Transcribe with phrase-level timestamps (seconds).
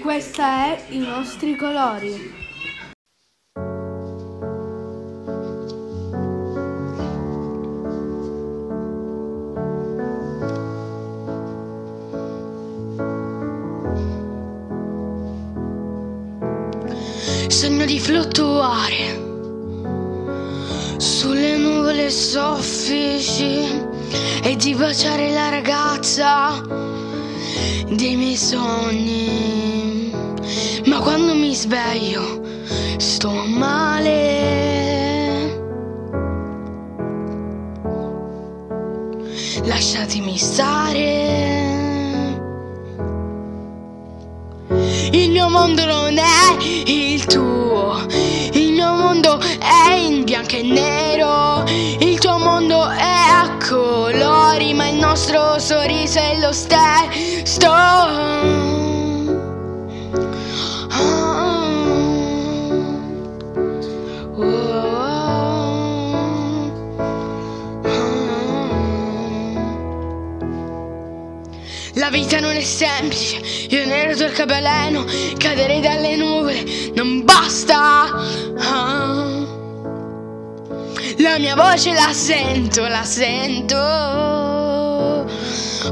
[0.00, 2.32] Questa è i nostri colori.
[17.48, 19.26] Sogno di fluttuare
[20.96, 23.64] sulle nuvole soffici
[24.42, 26.62] e di baciare la ragazza
[27.88, 29.47] dei miei sogni.
[31.58, 32.40] Sveglio
[32.98, 34.14] sto male.
[39.64, 41.66] Lasciatemi stare.
[45.10, 48.06] Il mio mondo non è il tuo,
[48.52, 54.86] il mio mondo è in bianco e nero, il tuo mondo è a colori, ma
[54.86, 58.67] il nostro sorriso è lo stesso.
[71.98, 75.04] La vita non è semplice, io nero il cabeleno,
[75.36, 78.04] caderei dalle nuvole, non basta.
[78.56, 79.46] Ah.
[81.16, 83.76] La mia voce la sento, la sento.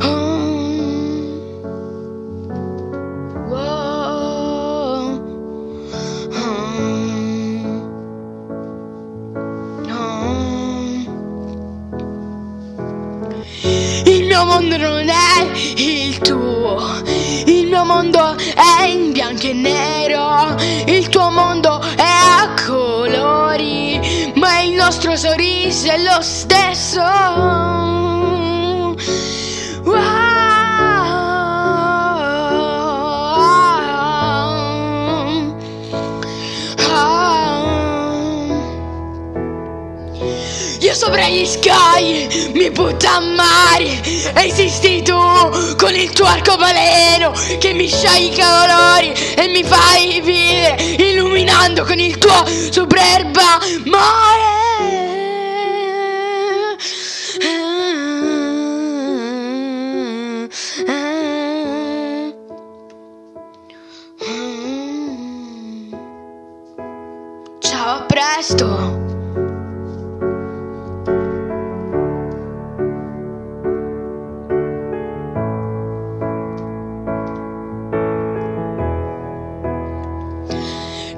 [0.00, 0.25] Oh.
[14.36, 17.00] Mio mondo non è il tuo,
[17.46, 24.60] il mio mondo è in bianco e nero, il tuo mondo è a colori, ma
[24.60, 27.64] il nostro sorriso è lo stesso.
[40.80, 43.85] Io sopra gli sky mi butto a mare
[44.34, 45.14] Esisti tu
[45.76, 51.98] con il tuo arcobaleno Che mi sciogli i colori e mi fai vivere Illuminando con
[51.98, 54.54] il tuo superba mare
[67.60, 69.05] Ciao, a presto!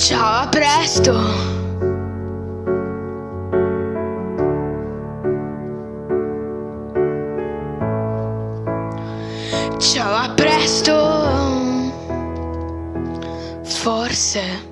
[0.00, 1.12] Ciao, a presto!
[9.78, 10.94] Ciao, a presto!
[13.62, 14.69] Forse.